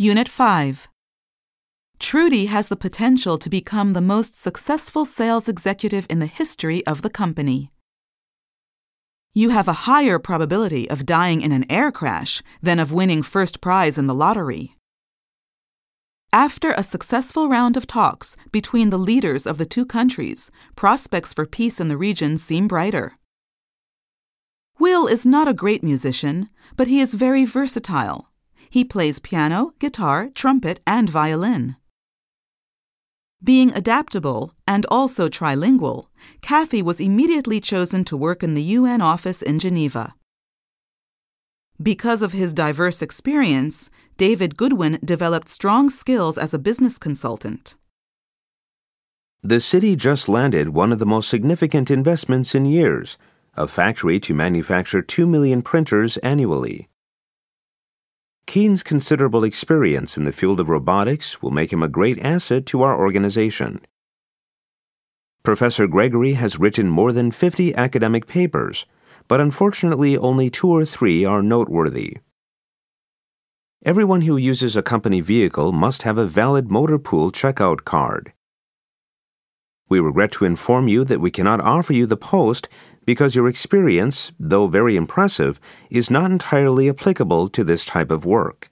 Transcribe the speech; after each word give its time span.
Unit 0.00 0.28
5. 0.28 0.86
Trudy 1.98 2.46
has 2.46 2.68
the 2.68 2.76
potential 2.76 3.36
to 3.36 3.50
become 3.50 3.94
the 3.94 4.00
most 4.00 4.40
successful 4.40 5.04
sales 5.04 5.48
executive 5.48 6.06
in 6.08 6.20
the 6.20 6.26
history 6.26 6.86
of 6.86 7.02
the 7.02 7.10
company. 7.10 7.72
You 9.34 9.50
have 9.50 9.66
a 9.66 9.88
higher 9.88 10.20
probability 10.20 10.88
of 10.88 11.04
dying 11.04 11.42
in 11.42 11.50
an 11.50 11.66
air 11.68 11.90
crash 11.90 12.44
than 12.62 12.78
of 12.78 12.92
winning 12.92 13.24
first 13.24 13.60
prize 13.60 13.98
in 13.98 14.06
the 14.06 14.14
lottery. 14.14 14.76
After 16.32 16.70
a 16.70 16.84
successful 16.84 17.48
round 17.48 17.76
of 17.76 17.88
talks 17.88 18.36
between 18.52 18.90
the 18.90 19.00
leaders 19.00 19.48
of 19.48 19.58
the 19.58 19.66
two 19.66 19.84
countries, 19.84 20.52
prospects 20.76 21.34
for 21.34 21.44
peace 21.44 21.80
in 21.80 21.88
the 21.88 21.96
region 21.96 22.38
seem 22.38 22.68
brighter. 22.68 23.18
Will 24.78 25.08
is 25.08 25.26
not 25.26 25.48
a 25.48 25.52
great 25.52 25.82
musician, 25.82 26.50
but 26.76 26.86
he 26.86 27.00
is 27.00 27.14
very 27.14 27.44
versatile. 27.44 28.27
He 28.70 28.84
plays 28.84 29.18
piano, 29.18 29.72
guitar, 29.78 30.28
trumpet, 30.34 30.80
and 30.86 31.08
violin. 31.08 31.76
Being 33.42 33.72
adaptable 33.72 34.52
and 34.66 34.84
also 34.90 35.28
trilingual, 35.28 36.06
Kathy 36.42 36.82
was 36.82 37.00
immediately 37.00 37.60
chosen 37.60 38.04
to 38.04 38.16
work 38.16 38.42
in 38.42 38.54
the 38.54 38.62
UN 38.62 39.00
office 39.00 39.42
in 39.42 39.58
Geneva. 39.58 40.14
Because 41.80 42.22
of 42.22 42.32
his 42.32 42.52
diverse 42.52 43.00
experience, 43.00 43.88
David 44.16 44.56
Goodwin 44.56 44.98
developed 45.04 45.48
strong 45.48 45.88
skills 45.88 46.36
as 46.36 46.52
a 46.52 46.58
business 46.58 46.98
consultant. 46.98 47.76
The 49.44 49.60
city 49.60 49.94
just 49.94 50.28
landed 50.28 50.70
one 50.70 50.90
of 50.90 50.98
the 50.98 51.06
most 51.06 51.28
significant 51.28 51.90
investments 51.90 52.54
in 52.54 52.66
years 52.66 53.16
a 53.56 53.66
factory 53.66 54.20
to 54.20 54.34
manufacture 54.34 55.02
2 55.02 55.26
million 55.26 55.62
printers 55.62 56.16
annually. 56.18 56.88
Keen's 58.48 58.82
considerable 58.82 59.44
experience 59.44 60.16
in 60.16 60.24
the 60.24 60.32
field 60.32 60.58
of 60.58 60.70
robotics 60.70 61.42
will 61.42 61.50
make 61.50 61.70
him 61.70 61.82
a 61.82 61.86
great 61.86 62.18
asset 62.20 62.64
to 62.64 62.80
our 62.80 62.98
organization. 62.98 63.82
Professor 65.42 65.86
Gregory 65.86 66.32
has 66.32 66.58
written 66.58 66.88
more 66.88 67.12
than 67.12 67.30
50 67.30 67.74
academic 67.74 68.26
papers, 68.26 68.86
but 69.28 69.38
unfortunately 69.38 70.16
only 70.16 70.48
two 70.48 70.70
or 70.70 70.86
three 70.86 71.26
are 71.26 71.42
noteworthy. 71.42 72.16
Everyone 73.84 74.22
who 74.22 74.38
uses 74.38 74.78
a 74.78 74.82
company 74.82 75.20
vehicle 75.20 75.70
must 75.70 76.04
have 76.04 76.16
a 76.16 76.24
valid 76.24 76.70
motor 76.70 76.98
pool 76.98 77.30
checkout 77.30 77.84
card. 77.84 78.32
We 79.90 80.00
regret 80.00 80.32
to 80.32 80.46
inform 80.46 80.88
you 80.88 81.04
that 81.04 81.20
we 81.20 81.30
cannot 81.30 81.60
offer 81.60 81.92
you 81.92 82.06
the 82.06 82.16
post 82.16 82.66
because 83.08 83.34
your 83.34 83.48
experience, 83.48 84.32
though 84.38 84.66
very 84.66 84.94
impressive, 84.94 85.58
is 85.88 86.10
not 86.10 86.30
entirely 86.30 86.90
applicable 86.90 87.48
to 87.48 87.64
this 87.64 87.82
type 87.82 88.10
of 88.10 88.26
work. 88.26 88.70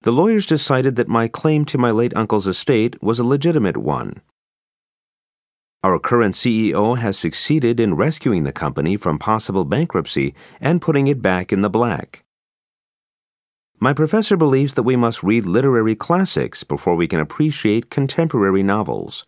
The 0.00 0.10
lawyers 0.10 0.46
decided 0.46 0.96
that 0.96 1.06
my 1.06 1.28
claim 1.28 1.64
to 1.66 1.78
my 1.78 1.92
late 1.92 2.12
uncle's 2.16 2.48
estate 2.48 3.00
was 3.00 3.20
a 3.20 3.24
legitimate 3.34 3.76
one. 3.76 4.20
Our 5.84 6.00
current 6.00 6.34
CEO 6.34 6.98
has 6.98 7.16
succeeded 7.16 7.78
in 7.78 7.94
rescuing 7.94 8.42
the 8.42 8.58
company 8.64 8.96
from 8.96 9.16
possible 9.16 9.64
bankruptcy 9.64 10.34
and 10.60 10.82
putting 10.82 11.06
it 11.06 11.22
back 11.22 11.52
in 11.52 11.62
the 11.62 11.70
black. 11.70 12.24
My 13.78 13.92
professor 13.92 14.36
believes 14.36 14.74
that 14.74 14.82
we 14.82 14.96
must 14.96 15.22
read 15.22 15.44
literary 15.44 15.94
classics 15.94 16.64
before 16.64 16.96
we 16.96 17.06
can 17.06 17.20
appreciate 17.20 17.90
contemporary 17.90 18.64
novels. 18.64 19.24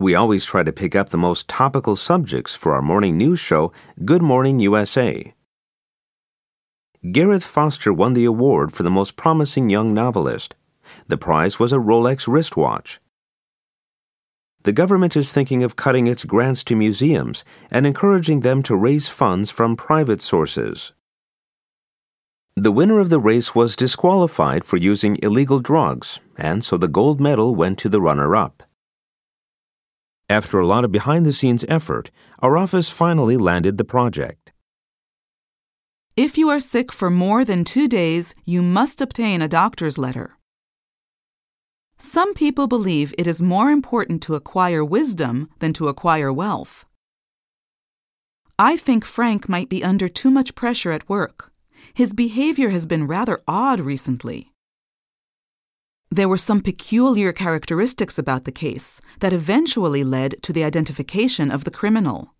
We 0.00 0.14
always 0.14 0.46
try 0.46 0.62
to 0.62 0.72
pick 0.72 0.96
up 0.96 1.10
the 1.10 1.18
most 1.18 1.46
topical 1.46 1.94
subjects 1.94 2.54
for 2.54 2.72
our 2.72 2.80
morning 2.80 3.18
news 3.18 3.38
show, 3.38 3.70
Good 4.02 4.22
Morning 4.22 4.58
USA. 4.58 5.34
Gareth 7.12 7.44
Foster 7.44 7.92
won 7.92 8.14
the 8.14 8.24
award 8.24 8.72
for 8.72 8.82
the 8.82 8.90
most 8.90 9.16
promising 9.16 9.68
young 9.68 9.92
novelist. 9.92 10.54
The 11.08 11.18
prize 11.18 11.58
was 11.58 11.70
a 11.70 11.76
Rolex 11.76 12.26
wristwatch. 12.26 12.98
The 14.62 14.72
government 14.72 15.18
is 15.18 15.32
thinking 15.32 15.62
of 15.62 15.76
cutting 15.76 16.06
its 16.06 16.24
grants 16.24 16.64
to 16.64 16.74
museums 16.74 17.44
and 17.70 17.86
encouraging 17.86 18.40
them 18.40 18.62
to 18.62 18.76
raise 18.76 19.10
funds 19.10 19.50
from 19.50 19.76
private 19.76 20.22
sources. 20.22 20.94
The 22.56 22.72
winner 22.72 23.00
of 23.00 23.10
the 23.10 23.20
race 23.20 23.54
was 23.54 23.76
disqualified 23.76 24.64
for 24.64 24.78
using 24.78 25.18
illegal 25.22 25.60
drugs, 25.60 26.20
and 26.38 26.64
so 26.64 26.78
the 26.78 26.88
gold 26.88 27.20
medal 27.20 27.54
went 27.54 27.78
to 27.80 27.90
the 27.90 28.00
runner 28.00 28.34
up. 28.34 28.62
After 30.30 30.60
a 30.60 30.66
lot 30.66 30.84
of 30.84 30.92
behind 30.92 31.26
the 31.26 31.32
scenes 31.32 31.64
effort, 31.66 32.12
our 32.38 32.56
office 32.56 32.88
finally 32.88 33.36
landed 33.36 33.78
the 33.78 33.84
project. 33.84 34.52
If 36.16 36.38
you 36.38 36.48
are 36.50 36.60
sick 36.60 36.92
for 36.92 37.10
more 37.10 37.44
than 37.44 37.64
two 37.64 37.88
days, 37.88 38.32
you 38.44 38.62
must 38.62 39.00
obtain 39.00 39.42
a 39.42 39.48
doctor's 39.48 39.98
letter. 39.98 40.36
Some 41.96 42.32
people 42.32 42.68
believe 42.68 43.12
it 43.18 43.26
is 43.26 43.42
more 43.42 43.72
important 43.72 44.22
to 44.22 44.36
acquire 44.36 44.84
wisdom 44.84 45.50
than 45.58 45.72
to 45.72 45.88
acquire 45.88 46.32
wealth. 46.32 46.84
I 48.56 48.76
think 48.76 49.04
Frank 49.04 49.48
might 49.48 49.68
be 49.68 49.82
under 49.82 50.08
too 50.08 50.30
much 50.30 50.54
pressure 50.54 50.92
at 50.92 51.08
work. 51.08 51.50
His 51.92 52.14
behavior 52.14 52.68
has 52.68 52.86
been 52.86 53.08
rather 53.08 53.42
odd 53.48 53.80
recently. 53.80 54.52
There 56.12 56.28
were 56.28 56.36
some 56.36 56.60
peculiar 56.60 57.32
characteristics 57.32 58.18
about 58.18 58.44
the 58.44 58.50
case 58.50 59.00
that 59.20 59.32
eventually 59.32 60.02
led 60.02 60.42
to 60.42 60.52
the 60.52 60.64
identification 60.64 61.52
of 61.52 61.62
the 61.62 61.70
criminal. 61.70 62.34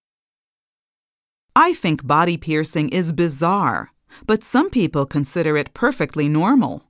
I 1.54 1.75
think 1.75 2.04
body 2.04 2.36
piercing 2.36 2.88
is 2.88 3.12
bizarre, 3.12 3.92
but 4.26 4.42
some 4.42 4.70
people 4.70 5.06
consider 5.06 5.56
it 5.56 5.72
perfectly 5.72 6.28
normal. 6.28 6.82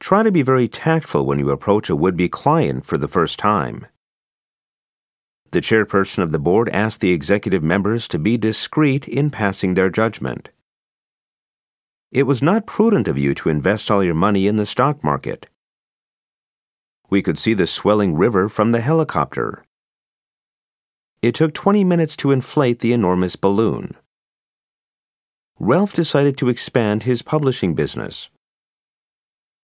Try 0.00 0.24
to 0.24 0.32
be 0.32 0.42
very 0.42 0.66
tactful 0.66 1.24
when 1.24 1.38
you 1.38 1.50
approach 1.50 1.88
a 1.88 1.94
would 1.94 2.16
be 2.16 2.28
client 2.28 2.84
for 2.84 2.98
the 2.98 3.06
first 3.06 3.38
time. 3.38 3.86
The 5.52 5.60
chairperson 5.60 6.24
of 6.24 6.32
the 6.32 6.40
board 6.40 6.68
asked 6.70 7.00
the 7.00 7.12
executive 7.12 7.62
members 7.62 8.08
to 8.08 8.18
be 8.18 8.36
discreet 8.36 9.06
in 9.06 9.30
passing 9.30 9.74
their 9.74 9.90
judgment. 9.90 10.48
It 12.12 12.24
was 12.24 12.42
not 12.42 12.66
prudent 12.66 13.08
of 13.08 13.16
you 13.16 13.32
to 13.36 13.48
invest 13.48 13.90
all 13.90 14.04
your 14.04 14.12
money 14.12 14.46
in 14.46 14.56
the 14.56 14.66
stock 14.66 15.02
market. 15.02 15.48
We 17.08 17.22
could 17.22 17.38
see 17.38 17.54
the 17.54 17.66
swelling 17.66 18.14
river 18.14 18.50
from 18.50 18.72
the 18.72 18.82
helicopter. 18.82 19.64
It 21.22 21.34
took 21.34 21.54
20 21.54 21.84
minutes 21.84 22.14
to 22.16 22.30
inflate 22.30 22.80
the 22.80 22.92
enormous 22.92 23.36
balloon. 23.36 23.96
Ralph 25.58 25.94
decided 25.94 26.36
to 26.36 26.50
expand 26.50 27.04
his 27.04 27.22
publishing 27.22 27.74
business. 27.74 28.28